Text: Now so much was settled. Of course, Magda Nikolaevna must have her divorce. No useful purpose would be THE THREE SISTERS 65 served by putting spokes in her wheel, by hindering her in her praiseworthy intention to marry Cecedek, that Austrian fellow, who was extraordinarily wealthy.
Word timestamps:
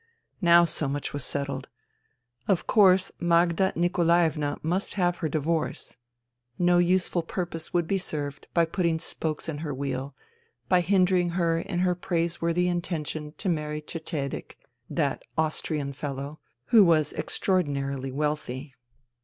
Now 0.41 0.65
so 0.65 0.87
much 0.87 1.13
was 1.13 1.23
settled. 1.23 1.67
Of 2.47 2.65
course, 2.65 3.11
Magda 3.19 3.71
Nikolaevna 3.75 4.57
must 4.63 4.95
have 4.95 5.17
her 5.17 5.29
divorce. 5.29 5.95
No 6.57 6.79
useful 6.79 7.21
purpose 7.21 7.71
would 7.71 7.87
be 7.87 7.97
THE 7.97 7.99
THREE 7.99 7.99
SISTERS 7.99 8.33
65 8.33 8.33
served 8.47 8.53
by 8.55 8.65
putting 8.65 8.97
spokes 8.97 9.47
in 9.47 9.59
her 9.59 9.75
wheel, 9.75 10.15
by 10.67 10.81
hindering 10.81 11.29
her 11.37 11.59
in 11.59 11.81
her 11.81 11.93
praiseworthy 11.93 12.67
intention 12.67 13.33
to 13.37 13.47
marry 13.47 13.79
Cecedek, 13.79 14.57
that 14.89 15.21
Austrian 15.37 15.93
fellow, 15.93 16.39
who 16.69 16.83
was 16.83 17.13
extraordinarily 17.13 18.11
wealthy. 18.11 18.73